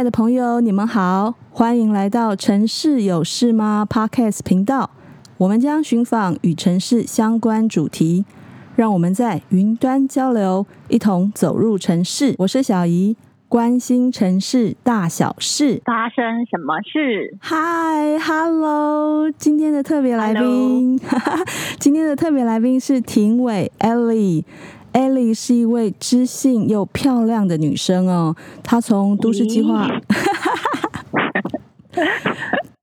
[0.00, 4.88] 爱的朋友，你们好，欢迎来到城市有事吗 Podcast 频道。
[5.36, 8.24] 我们将寻访与城市相关主题，
[8.74, 12.34] 让我们在云端交流，一同走入城市。
[12.38, 13.14] 我是小怡，
[13.46, 20.98] 关心城市大小事，发生什么事？Hi，Hello，今天的特别来宾
[21.78, 24.44] 今天的特别来宾是庭伟 Ellie。
[24.92, 29.88] Ellie 是一位知性又漂亮的女生哦，她从都市计划。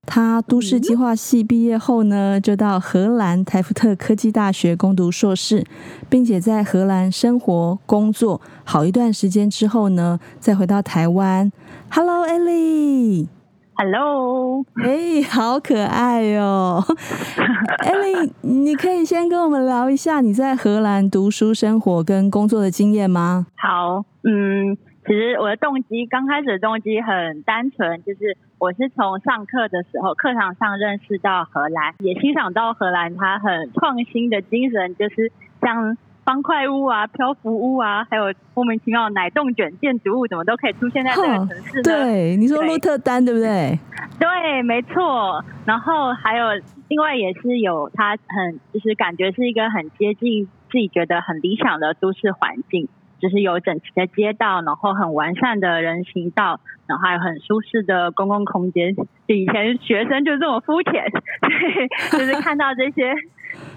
[0.06, 5.64] 她都市计划系毕业后呢，就到荷兰台福特科技大学攻读硕士，
[6.08, 11.52] 并且在荷兰生活工作好一段时间之后呢，再回到台湾。
[11.90, 13.26] Hello，Ellie。
[13.80, 16.42] Hello，哎，好可爱哟、
[16.82, 16.84] 哦
[17.78, 23.46] ，Ellie，你可以先跟我们聊一下你在荷兰读书生活跟工作的经验吗？
[23.56, 24.76] 好，嗯。
[25.06, 35.32] 其实我的动机刚开始的动机很单纯，就是我是从上课的时候课堂上认识到荷兰，也欣赏到荷兰它很创新的精神，就是
[35.62, 35.96] 像
[36.28, 41.82] 方块屋啊、漂浮屋啊，还有莫名其妙的奶冻卷建筑物，怎么都可以出现在这个城市呢？
[41.84, 43.78] 对，你说鹿特丹对不对？
[44.20, 45.42] 对，没错。
[45.64, 46.48] 然后还有
[46.88, 52.90] 另外也是有它很就是感觉是一个很接近自己觉得很理想的都市环境。
[53.20, 58.94] 就是有整齐的街道，然后很完善的人行道，然后还有很舒适的公共空间。
[58.94, 61.02] 就以前学生就这么肤浅，
[61.42, 63.12] 对，就是看到这些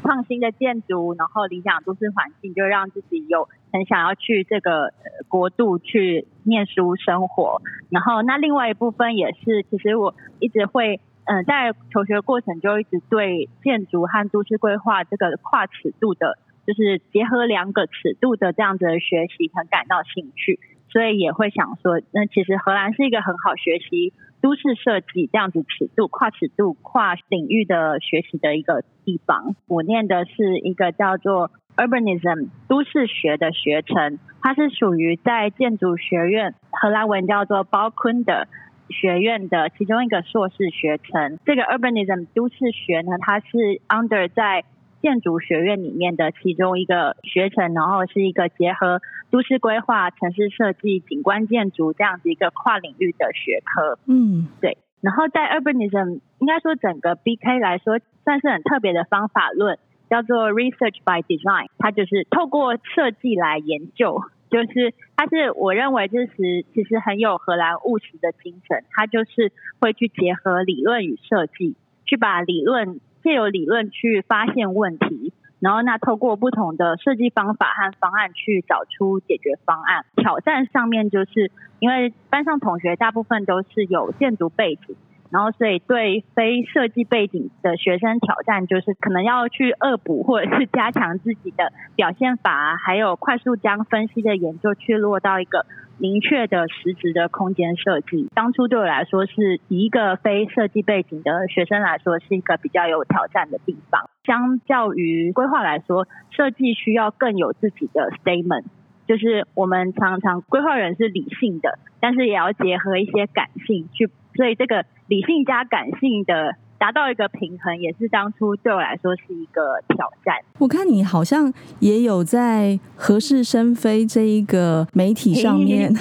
[0.01, 4.93] 创新的建筑，然后理想都市环境，就让自己有很想要去这个
[5.27, 7.61] 国度去念书生活。
[7.89, 16.37] 然后那另外一部分也是，其实我一直会，嗯、在求学过程就一直对建筑和都市规划这个跨尺度的。
[16.63, 20.59] 就是结合两个尺度的这样子的学习，很感到兴趣，
[20.89, 29.55] 所以也会想说，那其实荷兰是一个很好学习都市设计这样子尺度、跨尺度、跨领域的学习的一个地方。
[29.67, 38.45] 我念的是一个叫做 Urbanism 都市学的学程，它是属于在建筑学院荷兰文叫做 Bouwkunde
[38.89, 41.39] 学院的其中一个硕士学程。
[41.45, 44.65] 这个 Urbanism 都市学呢，它是 under 在
[45.01, 49.01] 建筑学院里面的其中一个学程，然后是一个结合
[49.31, 53.97] 都市规划、城市设计、景观建筑这样子一个跨领域的学科。
[54.05, 54.77] 嗯，对。
[55.01, 59.79] 然后在 Urbanism，应该说整个 BK 来说，算是很特别的方法论，
[60.09, 61.67] 叫做 Research by Design。
[61.79, 68.83] 它就是透过设计来研究，就是它是我认为就是其实很有荷兰务实的精神。
[68.91, 71.75] 它就是会去结合理论与设计，
[72.05, 72.99] 去把理论。
[73.23, 80.05] 借由理论去发现问题，然后那透过不同的设计方法和方案去找出解决方案。
[80.15, 84.95] 挑战上面就是因为班上同学大部分都是有建筑背景，
[85.31, 95.65] 然后所以对非设计背景的学生挑战就是可能要去恶补或者是加强自己的表现法，还有快速将分析的研究去落到一个。
[95.97, 104.09] 明确的实质的空间设计，当初对我来说是一个非设计背景的学生来说，是一个比较有挑战的地方。
[104.23, 108.63] 相较于规划来说，设计需要更有自己的 statement，
[109.07, 116.55] 就是我们常常规划人是理性的，但是也要结合一些感性去，所以这个理性加感性的。
[116.81, 120.35] 达到一个平衡，也是当初对我来说是一个挑战。
[120.57, 125.93] 我看你好像也有在何事生非这一个媒体上面，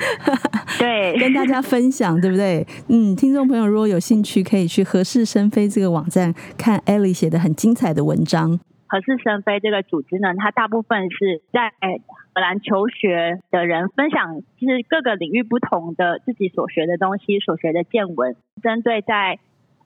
[0.80, 2.66] 对，跟大家分享，对不对？
[2.88, 8.58] 嗯，听众朋友如果有兴趣，可以去何事生非这个网站看 Ellie 写的很精彩的文章。
[8.88, 11.72] 何事生非这个组织呢，它大部分是在
[12.34, 19.38] 荷兰求学的人分享，就是各个领域不同的自己所学的东西、所学的见闻，针对在。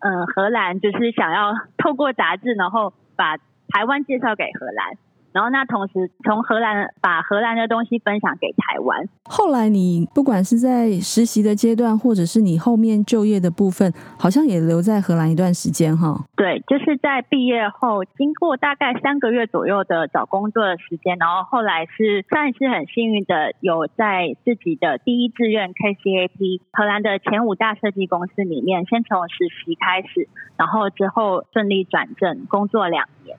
[0.03, 3.37] 嗯，荷兰就是想要透过杂志，然后把
[3.69, 4.97] 台湾介绍给荷兰。
[5.33, 9.09] 然后，那同时从荷兰把荷兰的东西分享给台湾。
[9.25, 16.25] 后来，你不管是在实习的阶段，或者是你后面就业的部分，好像也留在荷兰一段时间哈。
[16.37, 33.37] 对，就是在毕业后，经过大概三个月左右的找工作的时间，然后后来是算是很幸运的，有在自己的第一志愿 KCAP 荷兰的前五大设计公司里面，先从实习开始，然后之后顺利转正工作两年。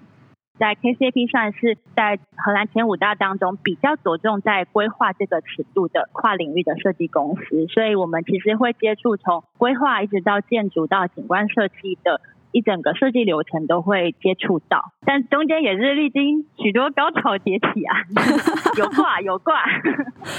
[0.61, 12.21] 在 KCAP 算是在荷兰前五大当中比较着重在规划这个尺度的跨领域的设计公司，所以我们其实会接触从规划一直到建筑到景观设计的
[12.51, 17.97] 一整个设计流程都会接触到，但中间也是历经许多高潮迭起啊，
[18.77, 19.63] 有 挂有挂。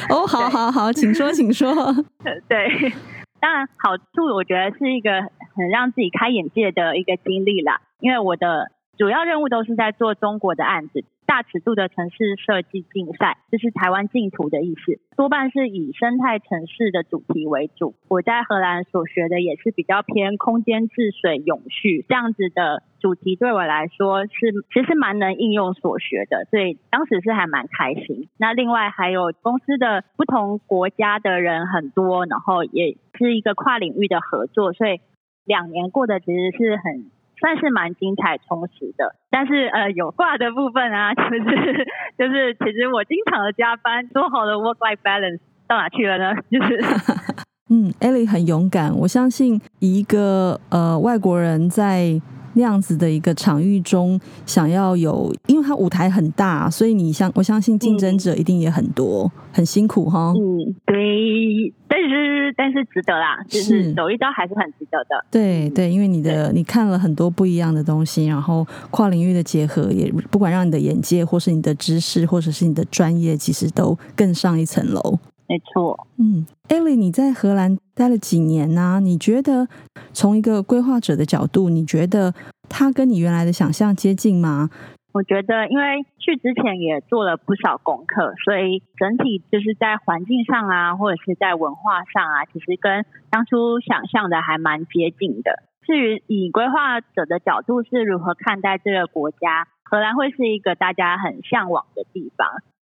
[0.09, 1.75] 哦，好好好，请说，请说。
[2.49, 2.93] 对，
[3.41, 5.11] 当然好处我觉得是一个
[5.57, 11.05] 很让自己开眼界的一个经历啦，因为我的主要任务都是在做中国的案子。
[11.25, 17.95] 大尺度的城市设计竞赛，这是台湾净土的意思，多半是以生态城市的主题为主。
[18.09, 28.29] 我在荷兰所学的也是比较偏空间治水、永续这样子的主题，对我来说是其实蛮能应用所学的，所以当时是还蛮开心。
[28.37, 35.01] 那另外还有公司的不同国家的人很多，然后也是一个跨领域的合作，所以
[35.47, 37.11] 两年过得其实是很。
[37.43, 41.85] 算是蛮精彩充实的，但是呃有挂的部分啊， 就是
[42.17, 46.33] 就是其实我经常的加班，多好的 work life balance 到哪去了呢？
[46.49, 46.81] 就是
[47.69, 52.23] 嗯，Ellie 很勇敢，我相信一个呃外国人在。
[52.55, 60.33] 那样子的一个场域中，想要有，因为它舞台很大，所以你相我相信竞争者一定也很多，嗯、很辛苦哈。
[60.37, 65.25] 嗯，对，但是但是值得啦，就是走一遭还是很值得的。
[65.31, 75.19] 对对，因为你的你看了很多不一样的东西，然后跨领域的结合，也不管让你的眼界，或是你的知识，或者是你的专业，其实都更上一层楼。
[75.53, 78.81] 没错，嗯，Ellie，你在荷兰待了几年呢？
[78.81, 79.01] 啊？
[79.01, 79.69] 你觉得
[80.15, 82.33] 从一个规划者的角度，你觉得
[82.71, 84.71] 它跟你原来的想象接近吗？
[85.13, 95.63] 我觉得，因为去之前也做了不少功课，所以整体就是在环境上啊，或者是在文化上啊，其实跟当初想象的还蛮接近的。
[95.85, 102.49] 至于以规划者的角度是如何看待这个国家，荷兰会是一个大家很向往的地方。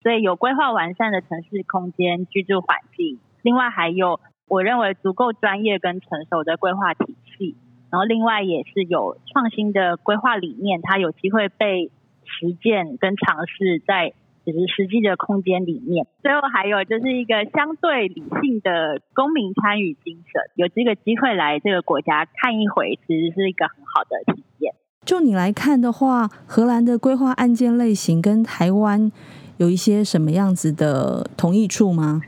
[0.06, 7.56] 所以有规划完善的城市空间、居住环境，另外还有我认为足够专业跟成熟的规划体系，
[7.90, 11.90] 然后另外也是有创新的规划理念，它有机会被
[12.24, 14.13] 实践跟尝试在
[14.46, 16.06] 就是实际的空间里面。
[16.22, 24.75] 最后还有就是一个相对理性的公民参与精神，有这个机会来这个国家看一回，其实是一个很好的体验。
[25.04, 29.12] 就你来看的话，荷兰的规划案件类型跟台湾。
[29.57, 32.22] 有一些什么样子的同意处吗？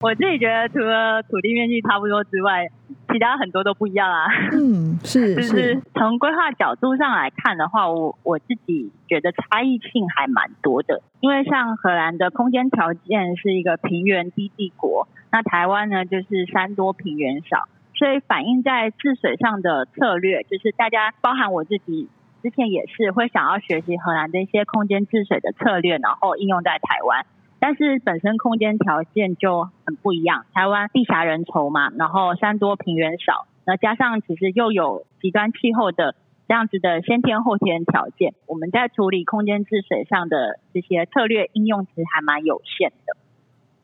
[0.00, 2.68] 我自己觉得，除了土地面积差不多之外，
[3.10, 4.26] 其他很多都不一样啊。
[4.52, 11.00] 嗯，是， 就是从规划角度上来看的话，我我自己觉得差异性还蛮多的。
[11.20, 22.08] 因为像荷兰的空间条件是一个平原低地国，那台湾呢就是山多平原少，所以反映在治水上的策略，就是大家包含我自己。
[22.44, 27.24] 之前也是会想要学习荷兰的一些空间治水的策略，然后应用在台湾。
[27.58, 43.16] 但是本身空间条件就很不一样，台湾地狭人稠嘛，然后山多平原少，那加上其实又有极端气候的这样子的先天后天条件，我们在处理空间治水上的这些策略应用其实还蛮有限的。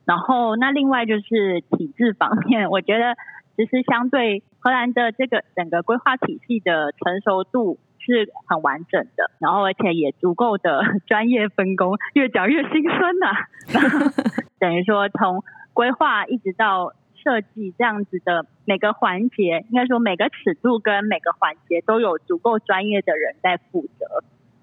[0.05, 3.17] 然后那另外就是体制方面，我觉得
[3.57, 7.79] 其实相对荷兰的这个整个规划体系的成熟度。
[8.11, 14.13] 是很完整的，然后而且也足够的 专业分工，越讲越心酸呐、啊。
[14.59, 15.43] 等于说，从
[15.73, 16.93] 规划一直到
[17.23, 24.07] 设计这样子的每个环节，应该说每个尺度跟每个环节都有足够专业的人在负责。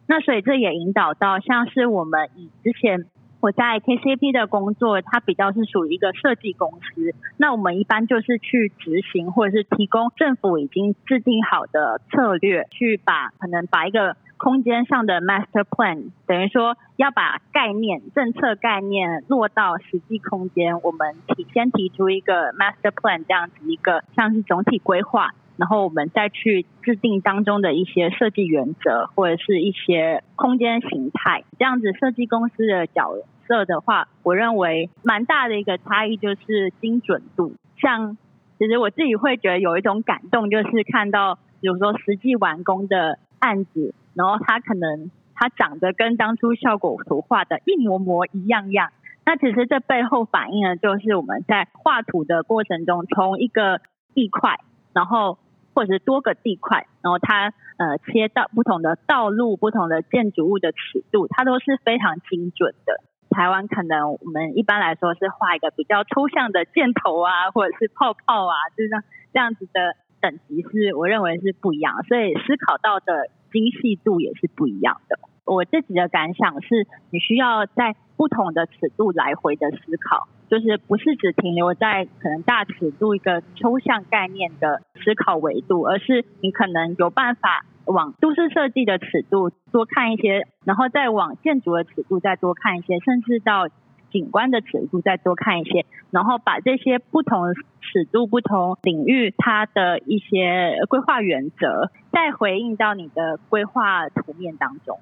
[0.08, 3.06] 那所以这也引导到，像是我们以之前。
[3.48, 7.16] 我在 KCP 的工作，它比较是属于一个设计公司。
[7.38, 20.82] 那我们一般就是去执行，或者是提供政府已经制定好的策略，去把可能把一个空间上的 master plan，等于说要把概念、政策概念落到实际空间。
[20.82, 31.46] 我们提先提出一个 master plan 这样子一个像是总体规划，然后我们再去制定当中的一些设计原则，或者是一些空间形态。
[31.58, 33.14] 这样子设计公司的角
[33.48, 37.54] 色的话，我认为蛮大的一个差异就是精准度。
[37.80, 38.18] 像
[38.60, 48.92] 其实我自己会觉得有一种感动，就是看到比如说实际完工的案子，然后它可能它长得跟当初效果图画的一模模一样样。
[49.26, 53.82] 那其实这背后反映的就是我们在画图的过程中，从一个
[54.14, 54.60] 地块，
[54.94, 55.38] 然后
[55.76, 63.04] 或者是多个地块，然后它呃切到不同的道路、不同的建筑物的尺度，它都是非常精准的。
[63.38, 68.90] 台湾可能我们一般来说是画一个比较抽象的箭头啊，或者是泡泡啊，就是
[69.32, 75.20] 这样子的等级是我认为是不一样，所以思考到的精细度也是不一样的。
[75.46, 93.68] 我自己的感想是，你需要在不同的尺度来回的思考，就是不是只停留在可能大尺度一个抽象概念的思考维度，而是你可能有办法往都市设计的尺度多看一些，然后再往建筑的尺度再多看一些，甚至到
[94.12, 105.00] 景观的尺度再多看一些，然后把这些不同尺度、不同领域它的一些规划原则，再回应到你的规划图面当中。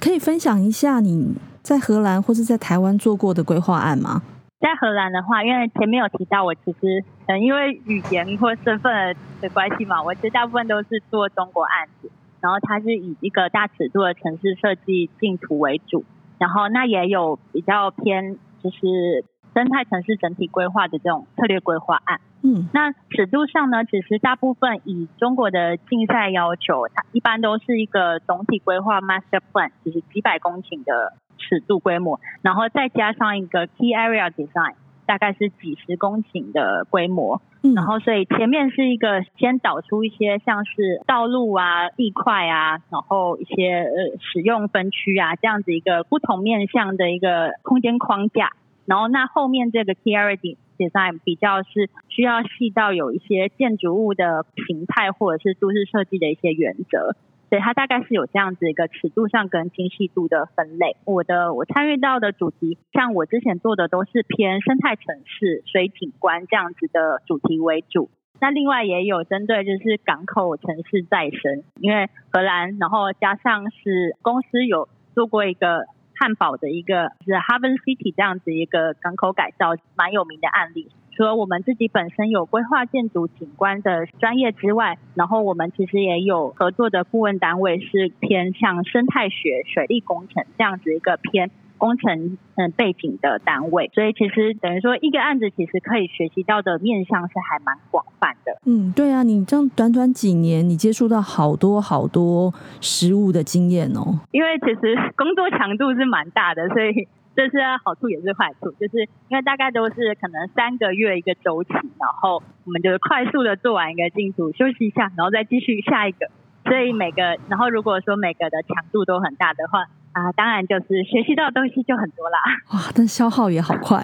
[0.00, 4.22] 可以分享一下你在荷兰或是在台湾做过的规划案吗？
[4.62, 12.08] 在荷兰的话，因为前面有提到，我其实嗯，因为语言或身份的关系嘛，我其实大部分都是做中国案子，
[12.40, 16.04] 然后它是以一个大尺度的城市设计竞图为主，
[16.38, 22.20] 然后那也有比较偏就是生态城市整体规划的这种策略规划案。
[22.44, 31.14] 嗯，那尺度上呢，其实大部分以中国的竞赛要求，它一般都是一个总体规划 master plan，就是几百公顷的。
[31.42, 37.42] 尺度规模，然后再加上一个 key area design，大概是几十公顷的规模。
[37.64, 48.50] 嗯，然后所以前面是一个先导出一些像是道路啊、地块啊，然后一些呃使用分区啊这样子一个不同面向的一个空间框架。
[48.84, 57.14] 然后那后面这个 key area design 比较是需要细到有一些建筑物的形态或者是都市设计的一些原则。
[57.52, 60.96] 对，它大概是有这样子一个尺度上跟精细度的分类。
[61.04, 68.08] 我的我参与到的主题，像我之前做的都是偏生态城市、水景观这样子的主题为主。
[68.40, 75.84] 那另外也有针对就是港口城市再生，因为荷兰，然后加上是公司有做过一个
[76.18, 80.88] 汉堡的一个是 Haven City 这样子一个港口改造，蛮有名的案例。
[81.14, 93.90] 除了我们自己本身有规划建筑景观的专业之外，然后我们其实也有合作的顾问单位，是偏向生态学、水利工程这样子一个偏工程嗯背景的单位。
[93.92, 98.56] 所以其实等于说一个案子其实可以学习到的面向是还蛮广泛的。
[98.64, 104.20] 嗯，对啊，你这样短短几年，你接触到好多好多实务的经验哦。
[104.30, 107.06] 因为其实工作强度是蛮大的，所以。
[107.34, 116.30] 这是好处也是坏处，就是因为大概都是可能三个月一个周期，然后我们就是快速的做完一个进度，休息一下，然后再继续下一个。
[116.64, 119.80] 所以每个，然后如果说每个的强度都很大的话，
[120.12, 122.38] 啊，当然就是学习到的东西就很多啦。
[122.72, 124.00] 哇，但消耗也好快。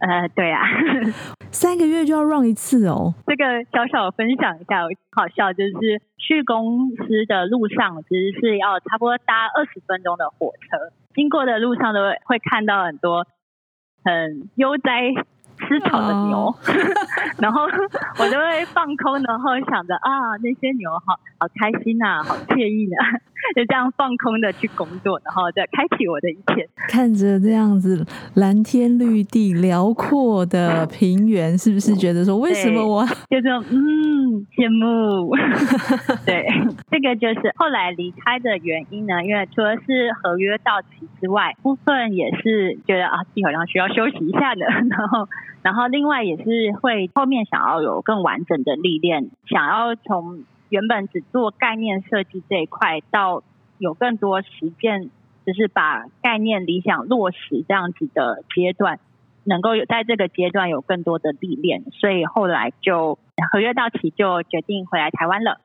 [0.00, 0.62] 呃，对啊，
[1.50, 3.14] 三个月就要 run 一次哦。
[3.26, 13.26] 这个小小分享一下，好笑就是去公司的路上，其实是要差不多搭二十分钟的火车，经过的路上都会会看到很多
[14.04, 15.12] 很悠哉。
[15.68, 16.56] 吃草的牛，oh.
[17.38, 17.62] 然后
[18.18, 23.06] 我就会放空，然后想着啊，那些牛好好开心呐、啊，好惬意呢、啊，
[23.54, 26.66] 就这样放空的去工作，然后再开启我的一天。
[26.88, 35.34] 看着这样子蓝天绿地、辽阔的平原，是不是觉得说，为什么我就这种嗯羡慕？
[36.26, 36.46] 对，
[36.90, 45.28] 这个就是后来离开的原因呢，因为除了是合约到期之外，部分也是觉得啊，自己好像需要休息一下的， 然后。
[45.62, 53.42] 然后另外也是会后面想要有更完整的历练，想要从原本只做概念设计这一块，到
[53.76, 55.10] 有更多实践，
[55.44, 58.98] 就是把概念理想落实这样子的阶段，
[59.44, 63.18] 能够有在这个阶段有更多的历练，所以后来就
[63.52, 65.60] 合约到期就决定回来台湾了。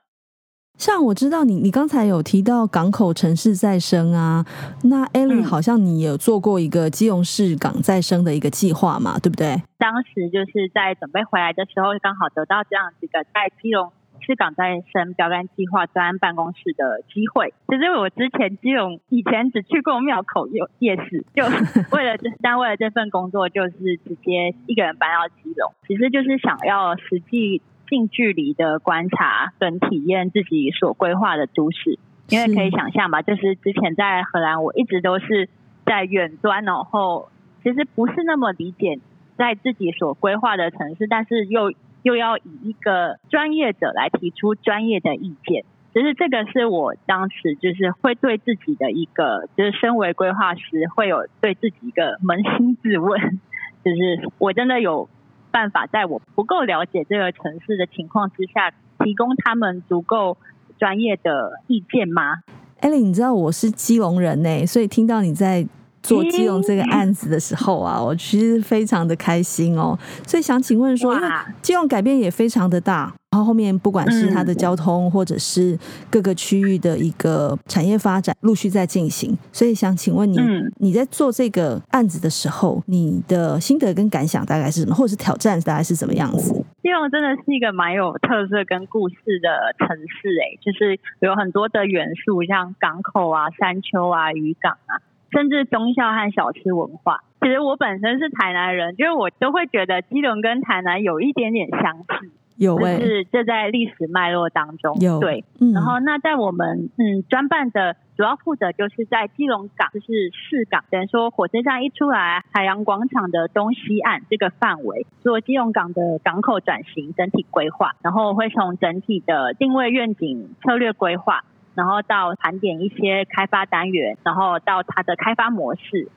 [0.78, 4.46] 像我知道你，你刚才有提到港口城市再生啊，
[4.84, 9.64] 那 Ellie 好像你有做过一个基隆市港再生的一个计划嘛，对不对？
[9.78, 13.92] 当时就是在准备回来的时候，刚好得到这样子一个在基隆
[14.28, 17.56] 市港在生标杆计划专案办公室的机会。
[17.70, 21.44] 其实我之前基隆以前只去过庙口有夜市，就
[21.96, 27.64] 为了这单为了这份工作，就是直接一个人搬到基隆，其实就是想要实际。
[27.90, 35.48] 近距离的观察跟体验自己所规划的都市，因为可以想象吧，就是之前在荷兰，我一直都是
[35.86, 37.30] 在远端，然后
[37.64, 39.00] 其实不是那么理解
[39.38, 41.72] 在自己所规划的城市，但是又
[42.08, 53.40] 又要以一个专业者来提出专业的意见，其实这个是我当时就是会对自己的一个，就是身为规划师会有对自己一个扪心自问，
[53.84, 55.10] 就是我真的有。
[55.50, 60.38] 办法在我不够了解这个城市的情况之下，提供他们足够
[60.78, 62.44] 专业的意见吗？
[62.82, 65.66] 艾莉，你知道我是基隆人呢，所以听到你在
[66.08, 69.98] 做基隆这个案子的时候啊，我其实非常的开心哦。
[70.26, 71.28] 所以想请问说，因为
[71.62, 73.14] 基隆改变也非常的大。
[73.30, 75.78] 然后后面不管是它的交通，或者是
[76.10, 79.38] 各个区域的一个产业发展，陆续在进行。
[79.52, 80.40] 所以想请问你，
[80.78, 86.54] 你在做这个案子的时候，你的心得跟感想大概是什么，或者是挑战大概是怎么样子？
[86.82, 97.24] 基隆真的是一个蛮有特色跟故事的城市，哎，就是有很多的元素，像港口啊、山丘啊、渔港啊，甚至忠孝和小吃文化。
[97.42, 102.32] 其实我本身是台南人，就是我都会觉得基隆跟台南有一点点相似。
[102.58, 121.44] 有欸，就是这在历史脉络当中有对，嗯，然后那在我们嗯专办的主要负责就是在基隆港，就是市港，等于说火车站一出来，海洋广场的东西岸这个范围做基隆港的港口转型整体规划，然后会从整体的定位愿景策略规划，
[121.78, 126.10] 然后到盘点一些开发单元，然后到它的开发模式，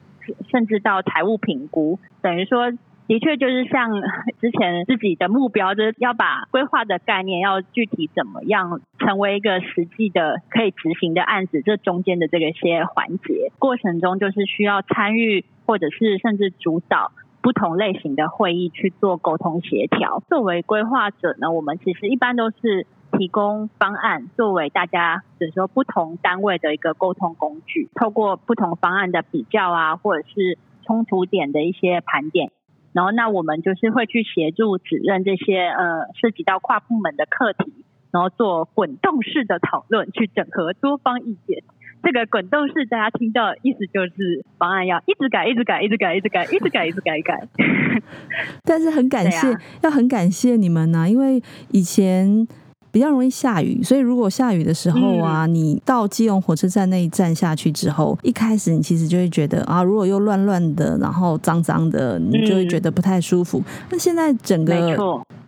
[0.51, 2.73] 甚至到财务评估，等于说。
[3.11, 3.91] 的确，就是像
[4.41, 17.11] 之前自己的目标，就是要把规划的概念要具体怎么样成为一个实际的可以执行的案子，这中间的这个些环节过程中，就是需要参与或者是甚至主导
[17.43, 20.23] 不同类型的会议去做沟通协调。
[20.29, 22.87] 作为规划者呢，我们其实一般都是
[23.19, 32.51] 提供方案，作为大家比如说不同单位的一个沟通工具，透过不同方案的比较啊，或者是冲突点的一些盘点。
[32.93, 37.73] 然后，那我们就是会去协助指认这些呃涉及到跨部门的课题，
[38.11, 41.63] 然后做滚动式的讨论，去整合多方意见。
[42.03, 47.49] 这个滚动式大家听到意思就是方案要一直改，一直改，一直改，一直改，一直改，一直改，一改。
[48.65, 51.41] 但是很感谢，要很感谢你们呢、因为
[51.71, 52.49] 以前。
[52.93, 63.63] 比较容易下雨，所以如果下雨的时候啊，嗯、你到基隆火车站那一站下去之后，一开始你其实就会觉得啊，如果又乱乱的，然后脏脏的，你就会觉得不太舒服。
[63.91, 64.75] 那、嗯、现在整个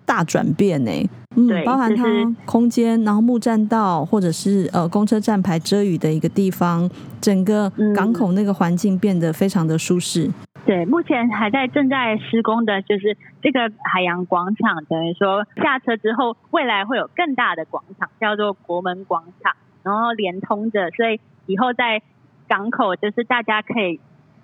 [0.04, 2.04] 大转变呢、欸，嗯，包含它
[2.44, 6.88] 空间，然后木栈道或者是呃公车站牌遮雨的一个地方，
[7.20, 10.30] 整个港口那个环境变得非常的舒适。
[10.64, 22.00] 对，目前还在正在施工的，就是这个海洋广场，等于说下车之后，未来会有更大的广场，叫做国门广场，然后连通着，所以以后在
[22.46, 23.98] 港口，就是大家可以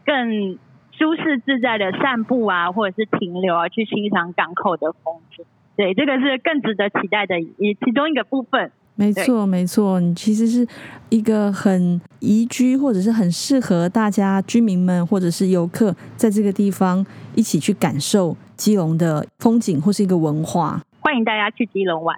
[0.05, 0.59] 更
[0.91, 5.47] 舒适自在的散步啊，或者是停留啊，去欣赏港口的风景。
[5.77, 8.73] 对，这个是更值得期待的一其中一个部分。
[8.99, 10.67] 没错，没错，你其实是
[11.09, 17.07] 一个很宜居，或者是很适合大家居民们或者是游客在这个地方
[17.37, 20.83] 一起去感受基隆的风景或是一个文化。
[20.99, 22.17] 欢迎大家去基隆玩，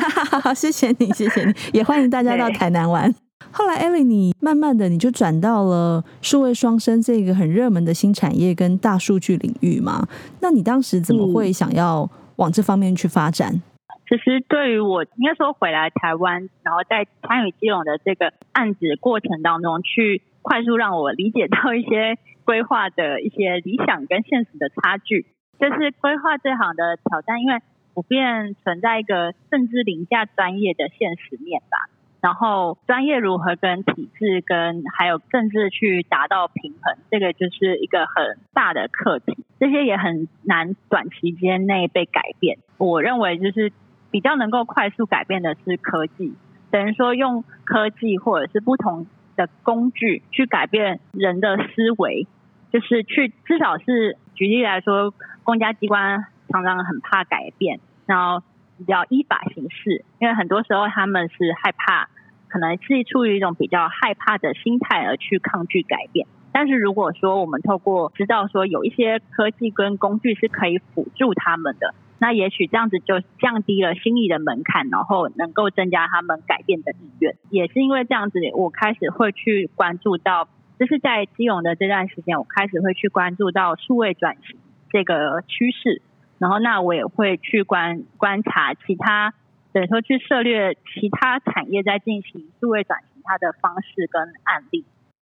[0.54, 3.12] 谢谢你，谢谢你，也欢迎大家到台南玩。
[3.50, 10.06] 后来，Elly，你慢慢的你就转到了数位双生这个很热门的新产业跟大数据领域嘛？
[10.40, 13.62] 那你当时怎么会想要往这方面去发展？
[14.08, 25.26] 其实对于我应该说回来台湾，然后在参与基隆的这个案子过程当中，去快速让我理解到一些规划的一些理想跟现实的差距。
[25.60, 27.58] 就是规划这行的挑战，因为
[27.92, 31.76] 普遍存在一个甚至凌驾专业的现实面吧。
[32.22, 39.36] 然后专业如何跟体制跟还有政治去达到平衡，这个就是一个很大的课题。
[39.60, 42.56] 这些也很难短期间内被改变。
[42.78, 43.70] 我认为就是。
[44.10, 46.34] 比较能够快速改变的是科技，
[46.70, 52.26] 等于说用科技或者是不同的工具去改变人的思维，
[52.72, 55.12] 就是去至少是举例来说，
[55.44, 58.42] 公家机关常常很怕改变，然后
[58.78, 62.08] 比较依法行事，因为很多时候他们是害怕，
[62.48, 66.26] 可能是出于一种比较害怕的心态而去抗拒改变。
[66.50, 71.94] 但是如果说我们透过知道说有一些科技跟工具是可以辅助他们的。
[72.20, 77.36] 那也许这样子就降低了心理的门槛，然后能够增加他们改变的意愿。
[77.48, 80.48] 也是因为这样子，我开始会去关注到，
[80.80, 84.58] 就是在基隆的这段时间，我开始会去关注到数位转型
[84.90, 86.02] 这个趋势。
[86.38, 89.32] 然后，那我也会去观观察其他，
[89.72, 94.84] 等于说去涉猎其他产业在进行数位转型它的方式跟案例。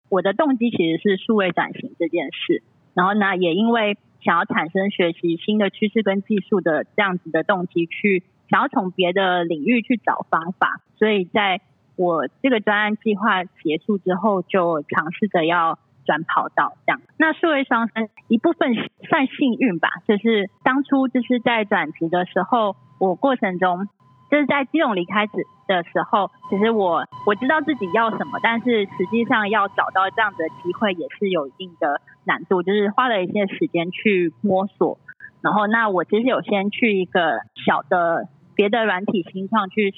[0.09, 2.63] 我的动机其实是数位转型这件事。
[2.93, 3.97] 然后呢，也因为。
[4.21, 11.61] 想要产生学习新的趋势跟技术的这样子的动机，去想要从别的领域去找方法，所以在
[11.95, 17.01] 我这个专案计划结束之后，就尝试着要转跑道这样。
[17.17, 18.73] 那数位双生一部分
[19.09, 23.87] 算幸运吧，就是当初就是在转职的时候，我过程中
[24.29, 25.31] 就是在基隆离开时
[25.67, 34.97] 的时候，其实我我知道自己要什么，但是实际上要找到这样的机会也是有一定的难度，就是花了一些时间去摸索。
[35.41, 39.93] 然后，那我其实有先去一个小的别的软体新创去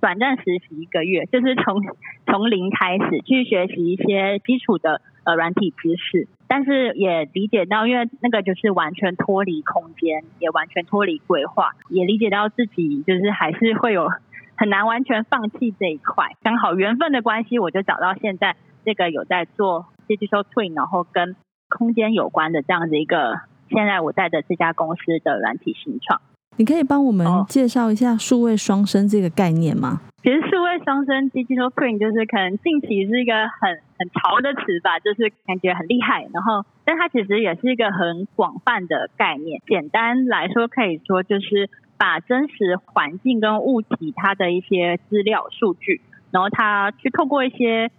[0.00, 1.82] 短暂实习一个月，就是从
[2.26, 14.08] 从零开始去学习一些基础的呃软体知识，但是也理解到，因为那个就是完全脱离空间，也完全脱离规划，也理解到自己就是还是会有
[14.56, 16.36] 很难完全放弃这一块。
[16.42, 21.36] 刚好缘分的关系，我就找到现在这个有在做 digital twin，然后跟
[21.68, 23.40] 空间有关的这样子一个。
[23.74, 26.20] 现在我在的这家公司的软体新创，
[26.56, 30.00] 你可以帮我们介绍一下数位双生这个概念吗？
[30.22, 36.28] 其实数位双生 （digital twin） 就是可能近期是一个很很潮的词吧，就是感觉很厉害。
[36.32, 39.60] 然后，但它其实也是一个很广泛的概念。
[39.66, 47.90] 简单来说，可以说就是把真实环境跟物体它的一些资料数据，然后它去透过一些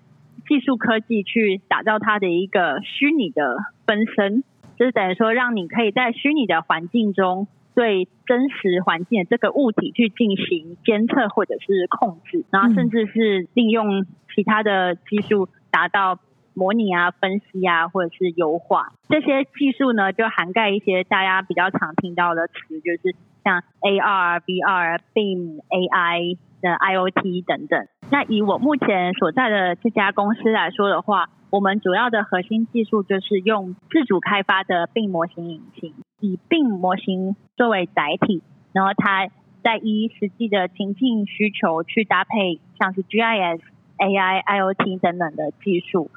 [0.47, 4.43] 技术科技去打造它的一个虚拟的分身。
[4.79, 14.05] 就是等于说，让你可以在虚拟的环境中，对真实环境的这个物体去进行监测或者是控制，然后甚至是利用
[14.35, 16.19] 其他的技术达到
[16.53, 18.93] 模拟啊、分析啊，或者是优化。
[19.09, 27.87] 这些技术呢，就涵盖一些大家比较常听到的词，就是像 AR、VR、BIM、AI 的 IoT 等等。
[28.11, 39.27] 那以我目前所在的这家公司来说的话，我们主要的核心技术就是用自主开发的 BIM 模型引擎，以 BIM 模型作为载体，然后它
[39.63, 43.59] 再依实际的情境需求去搭配像是 GIS、
[43.99, 46.09] AI、IoT 等等的技术。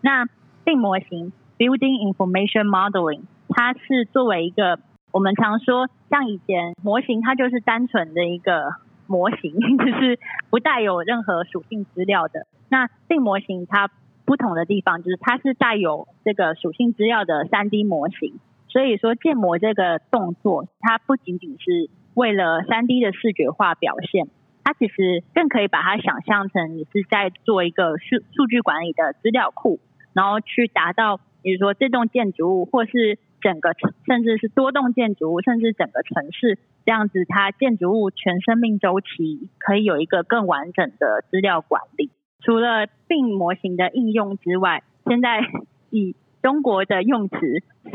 [0.00, 0.24] 那
[0.64, 4.80] BIM 模型 Building Information Modeling，它是作为一个
[5.12, 8.70] 我们常说像以前模型，它就是单纯的一个
[9.06, 12.46] 模型， 就是不带有任何属性资料的。
[12.70, 13.90] 那 BIM 模型它
[14.28, 18.34] 不同的地方就是它是带有这个属性资料的 3D 模型，
[18.68, 24.28] 所以说建模这个动作，它不仅仅是为了 3D 的视觉化表现，
[24.62, 29.80] 它其实更可以把它想象成你是在做一个数数据管理的资料库，
[30.12, 33.70] 然后去达到，比如说这栋建筑物或是整个
[34.06, 42.10] 甚至是多栋建筑物，甚至整个城市这样子，它建筑物全生命周期可以有一个更完整的资料管理。
[42.40, 45.40] 除了病模型的应用之外，现在
[45.90, 47.36] 以中国的用词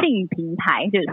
[0.02, 1.06] 性平台”就是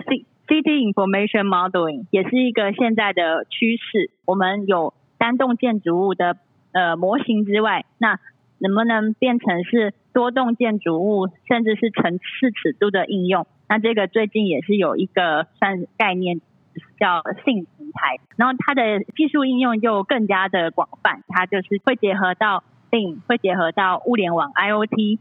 [0.47, 4.11] City Information Modeling，也是一个现在的趋势。
[4.27, 6.39] 我们有单栋建筑物的
[6.73, 8.19] 呃模型之外，那
[8.59, 13.47] 能不能变成是多栋建筑物，甚至是城市尺度的应用？
[13.69, 16.41] 那这个最近也是有一个算概念
[16.99, 22.65] 叫性平台，然后它的技术应用就更加的广泛，它就是会结合到。
[22.91, 25.19] 并会结合到物联网 IoT，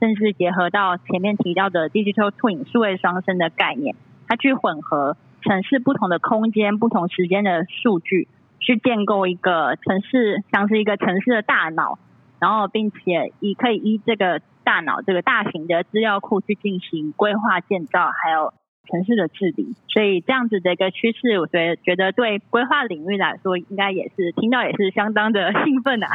[0.00, 3.94] 甚至结合到前面提到的 Digital Twin 数位双生的概念，
[4.26, 8.28] 它去混合城市不同的空间、不同时间的数据，
[8.58, 11.98] 去建构一个城市，像是一个城市的大脑，
[12.38, 18.52] 然后并且以可以依这个大脑这个大型的资料库去进行规划建造，还有。
[18.90, 26.08] 城市的治理，所以这样子的一个趋势，我觉得觉得对规划领域来说，应该也是听到也是相当的 兴奋啊。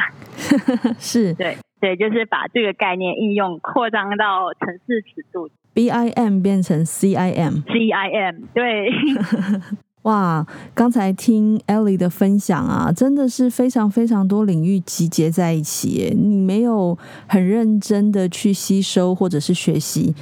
[1.00, 8.90] 是，对对，就是把这个概念应用扩张到城市尺度，BIM 变成 CIM，CIM，对。
[10.06, 16.14] 哇，刚才听 Ellie 的分享啊，真的是非常非常多领域集结在一起。
[16.16, 20.14] 你没有很认真的去吸收或者是学习。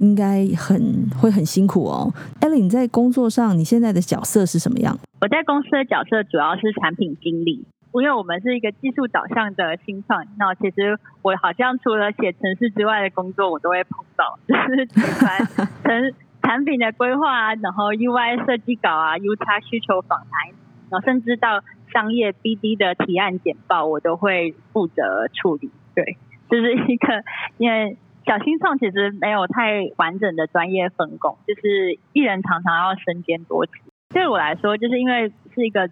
[0.00, 4.98] 应该很会很辛苦哦，Ellie，你在工作上你现在的角色是什么样？
[5.20, 20.52] 我在公司的角色主要是产品经理，因为我们是一个技术导向的新创，那其实我好像除了写程式之外的工作，我都会碰到， 就是产产品的规划啊，然后 UI 设计稿啊，UX 需求访谈，
[20.90, 25.70] 然后甚至到商业 BD 的提案简报，我都会负责处理。
[25.94, 26.18] 对，
[26.50, 27.22] 就是一个
[27.58, 27.96] 因为。
[28.26, 33.72] 小新创其实没有太完整的专业分工，就是艺人常常要身兼多职。
[34.08, 35.90] 对我来说，就是因为是一个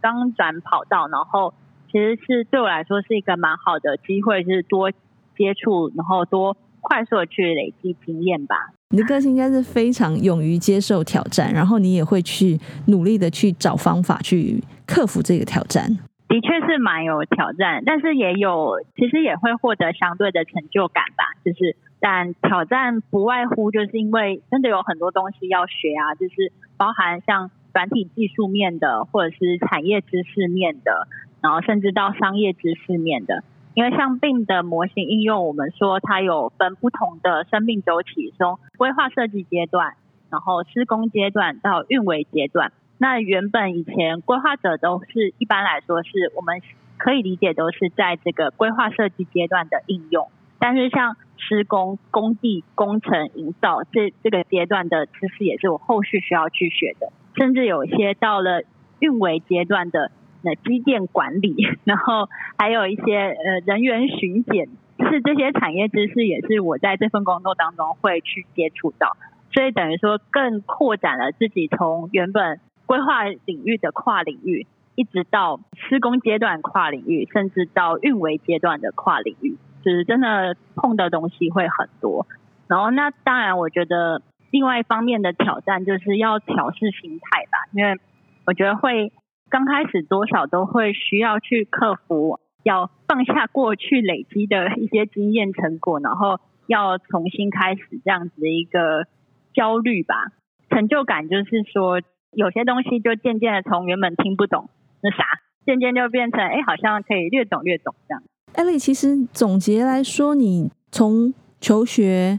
[0.00, 1.52] 刚转跑道，然后
[1.90, 8.72] 其实是对我来说是一个蛮好的机会，就是多接触，然后多快速的去累积经验吧。
[8.90, 15.98] 你的个性应该是非常勇于接受挑战，然后你也会去努力的去找方法去克服这个挑战。
[16.28, 21.24] 的确是蛮有挑战，但是也有，其实也会获得相对的成就感吧。
[21.44, 31.06] 就是，但挑战不外乎就是因为真的有很多东西要学啊，就是包含像软体技术面的，或者是产业知识面的，
[31.40, 33.44] 然后甚至到商业知识面的。
[33.74, 39.94] 因为像病的模型应用，我们说它有分不同的生命周期，从规划设计阶段，
[40.30, 42.72] 然后施工阶段到运维阶段。
[42.98, 46.62] 那原本以前规划者都是一般来说是我们
[46.96, 50.28] 可以理解都是在这个规划设计阶段的应用，
[50.58, 58.62] 但是像施工、工地、工程、营造这这个阶段的知识也是我后续需要去学的，甚至有一些到了
[58.98, 60.10] 运维阶段的
[60.42, 61.54] 那机电管理，
[61.84, 69.18] 然后还有一些呃人员巡检，就是这些产业知识也是我在这份工作当中会去接触到，
[69.52, 79.58] 所以等于说更扩展了自己从原本规划领域的跨领域，一直到施工阶段跨领域，甚至到运维阶段的跨领域。
[79.84, 82.26] 就是真的碰的东西会很多，
[82.66, 84.20] 然后那当然，我觉得
[84.50, 88.00] 另外一方面的挑战就是要调试心态吧，因为
[88.46, 89.12] 我觉得会
[89.48, 99.06] 刚开始多少都会需要去克服，要放下过去累积的一些经验成果，然后要重新开始这样子的一个
[99.54, 100.32] 焦虑吧。
[100.68, 102.00] 成就感就是说，
[102.36, 104.68] 有些东西就渐渐的从原本听不懂
[105.00, 105.24] 那啥，
[105.64, 108.22] 渐渐就变成哎，好像可以略懂略懂这样。
[108.54, 112.38] Elly，其实总结来说，你从求学、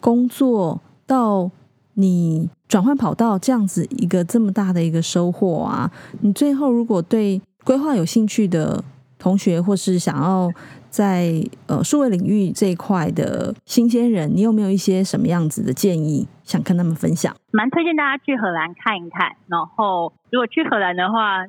[0.00, 1.50] 工作到
[1.94, 5.90] 你转换跑道这样子一个这么大的一个收获啊！
[6.20, 8.84] 你最后如果对规划有兴趣的
[9.18, 10.48] 同学，或是想要
[10.96, 17.36] 在呃数位领域这一块的新鲜人，你有没有一些什么样子的建议想跟他们分享？
[17.52, 21.44] 蛮推荐大家去荷兰看一看，然后如果去荷兰的话，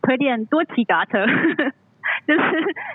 [0.00, 1.26] 推荐多骑脚踏车。
[2.26, 2.40] 就是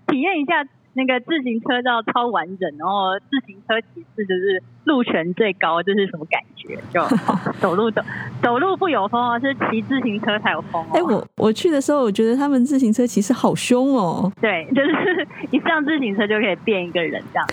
[0.08, 6.77] 体验一下那个自行车道超完整，然后自行车骑士就是路权最高，这是什么感觉？
[6.93, 7.01] 就
[7.60, 8.01] 走路走
[8.41, 10.89] 走路不有风哦，是骑自行车才有风哦。
[10.93, 14.32] 哎、欸，我我去的时候，我觉得他们自行车骑士好凶哦。
[14.39, 17.47] 对，就是 一上自行车就可以变一个人这样。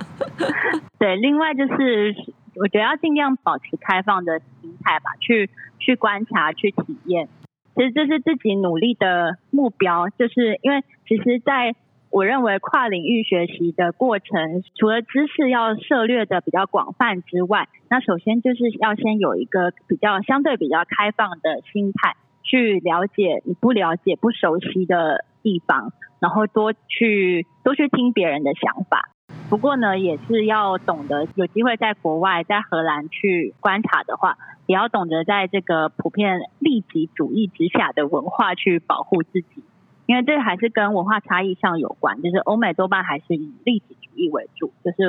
[0.98, 2.14] 对，另外就是
[2.56, 7.28] 我觉得要尽量保持开放的心态吧，去去观察，去体验。
[7.74, 11.74] 其实这是自己努力的目标，就是因为其实在
[12.10, 29.10] 我认为跨领域学习的过程，除了知识要涉猎的比较广泛之外，那首先就是要先有一个比较相对比较开放的心态，去了解你不了解、不熟悉的地方，然后多去多去听别人的想法。
[29.50, 39.62] 不过呢，也是要懂得有机会在国外，在荷兰去观察的话，也要懂得在这个普遍利己主义之下的文化去保护自己，
[40.08, 42.20] 因为这还是跟文化差异上有关。
[42.22, 45.04] 就是欧美多半还是以利己主义为主，就是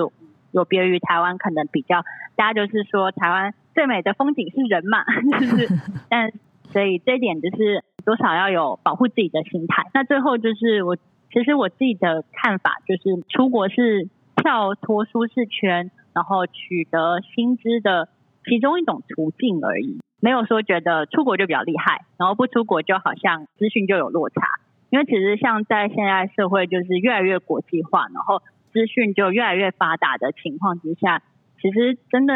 [0.52, 2.04] 有别于台湾，可能比较
[2.36, 5.04] 大家就是说台湾最美的风景是人嘛，
[5.40, 5.68] 就是
[6.12, 6.32] 但
[6.72, 9.88] 所以这一点就是多少要有保护自己的心态。
[9.94, 10.96] 那最后就是我
[11.32, 14.10] 其实我自己的看法就是出国是。
[14.42, 18.08] 跳脱舒适圈，然后取得薪资的
[18.46, 24.40] 其中一种途径而已，没有说觉得出国就比较厉害，然后不出国就好像资讯就有落差。
[24.90, 31.22] 因为其实像在现在社会就是越来越国际化，然后资讯就越来越发达的情况之下，
[31.62, 32.34] 其实真的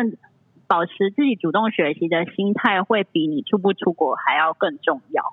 [0.67, 5.23] 保持自己主动学习的心态，会比你出不出国还要更重要。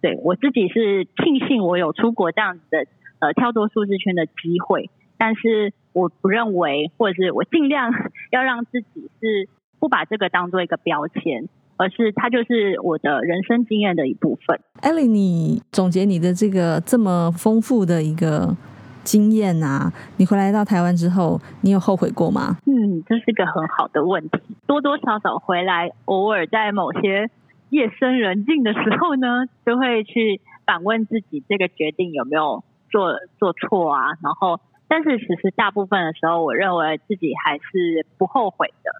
[0.00, 2.86] 对，我自己是庆幸我有出国这样子的
[3.18, 4.90] 呃跳脱舒适圈的机会。
[5.18, 7.90] 但是我不认为，或者是我尽量
[8.30, 14.60] 要让自己是不把这个当做一个标签，而是它就是我的人生经验的一部分。
[14.82, 18.56] Elly，你总结你的这个这么丰富的一个
[19.04, 22.56] 经验啊，你回来到台湾之后，你有后悔过吗？
[22.66, 24.40] 嗯，这是个很好的问题。
[24.66, 27.30] 多多少少回来，偶尔在某些
[27.70, 34.12] 夜深人静的时候呢，就会去反问自己，这个决定有没有做做错啊？
[34.22, 34.60] 然后。
[34.88, 38.92] 但是其实大部分的时候，我认为自己还是不后悔的，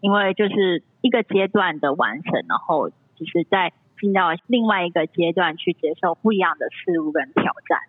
[0.00, 7.80] 因为就是一个阶段的完成，然后就是在进到另外一个阶段去接受不一样的事物跟挑战。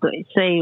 [0.00, 0.60] 对，所以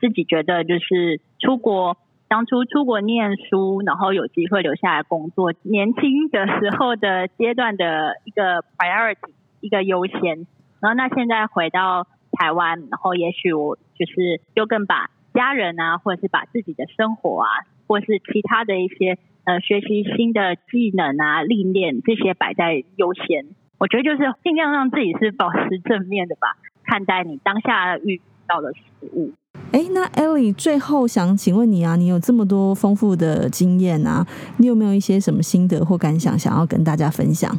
[0.00, 1.96] 自己觉得就是出国，
[2.28, 10.46] 当初出国念书，然后有机会留下来工作，年轻的时候的阶段的一个 priority，一个优先。
[10.80, 15.10] 然后那现在回到台湾，然后也许我就是又更把。
[15.32, 17.46] 家人啊，或者是把自己的生活啊，
[17.86, 19.16] 或是其他的一些
[19.50, 23.46] 呃学习新的技能啊、历练这些摆在优先。
[23.78, 28.80] 我觉得就是尽量让自己是保持正面的吧，看待你当下遇到的事
[29.12, 29.32] 物。
[29.72, 34.24] 哎，那 Ellie 最后想请问你啊，你有这么多丰富的经验啊，
[34.58, 37.50] 你有没有一些什么心得或感想想要跟大家分享？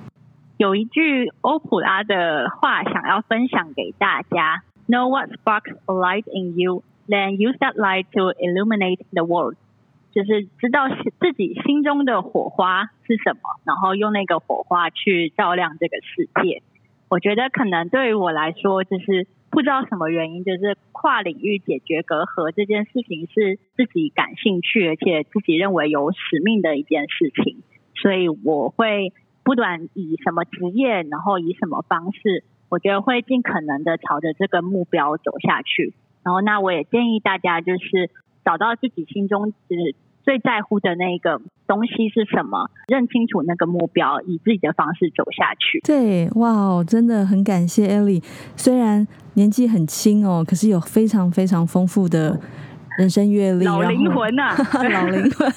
[0.58, 9.56] 有一句欧普拉的话想要分享给大家：Know what sparks a light in you, then use that light to illuminate the world。
[10.14, 16.62] 就是知道自己心中的火花是什么，然后用那个火花去照亮这个世界。
[17.10, 27.64] 我觉得可能对于我来说，就是不知道什么原因，就是跨领域解决隔阂这件事情是自己感兴趣，而且自己认为有使命的一件事情。
[27.96, 35.94] 所以我会不管以什么职业，然后以什么方式，我觉得会尽可能的朝着这个目标走下去。
[36.24, 38.10] 然后，那我也建议大家就是。
[38.44, 45.80] 找到自己心中是最在乎的那个东西是什么，认清楚那个目标，以自己的方式走下去。
[45.84, 48.24] 对，哇，真的很感谢 Ellie，
[48.56, 52.40] 虽然年纪很轻哦，可是有非常非常丰富的
[53.00, 54.56] 人生阅历，老灵魂啊，
[54.92, 55.52] 老灵魂，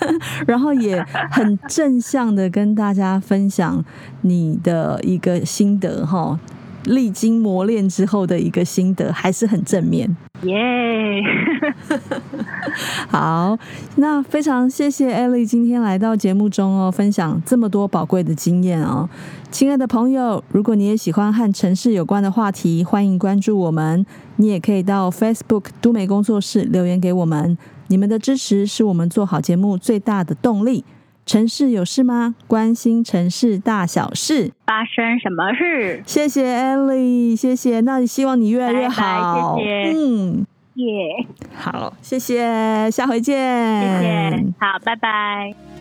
[0.47, 3.85] 然后也很正向的跟大家分享
[4.23, 6.39] 你的一个心得哈，
[6.85, 10.17] 历经磨练之后的一个心得，还是很正面。
[10.43, 11.73] 耶、yeah.
[13.09, 13.57] 好，
[13.97, 19.09] 那非常谢谢 Ellie 今天来到节目中哦，分享这么多宝贵的经验哦。
[19.51, 24.05] 亲爱的朋友，如果你也喜欢和城市有关的话题，欢迎关注我们。
[24.37, 30.85] 你也可以到 Facebook 都美工作室留言给我们，你们的支持是我们做好节目最大的动力。
[31.27, 32.35] 城市有事吗？
[32.47, 36.03] 关心城市大小事，发生什么事？
[36.07, 37.81] 谢谢 Ellie，谢谢。
[37.81, 39.57] 那希望你越来越好。
[39.57, 39.99] 拜拜，谢谢。
[39.99, 43.37] 嗯，耶，好，谢谢，下回见。
[43.81, 45.74] 谢谢，好，拜拜。